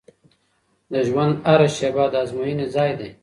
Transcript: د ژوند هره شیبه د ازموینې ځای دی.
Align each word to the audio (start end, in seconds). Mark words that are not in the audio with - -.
د 0.91 0.93
ژوند 1.07 1.33
هره 1.47 1.67
شیبه 1.77 2.05
د 2.13 2.15
ازموینې 2.23 2.65
ځای 2.75 2.91
دی. 2.99 3.09